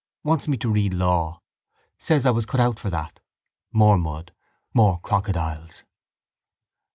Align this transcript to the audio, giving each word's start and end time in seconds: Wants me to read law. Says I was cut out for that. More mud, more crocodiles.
Wants 0.23 0.47
me 0.47 0.57
to 0.57 0.67
read 0.71 0.95
law. 0.95 1.43
Says 1.99 2.25
I 2.25 2.31
was 2.31 2.47
cut 2.47 2.59
out 2.59 2.79
for 2.79 2.89
that. 2.89 3.19
More 3.71 3.99
mud, 3.99 4.33
more 4.73 4.99
crocodiles. 5.03 5.83